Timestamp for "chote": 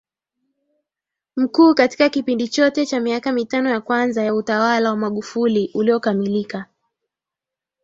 2.47-2.85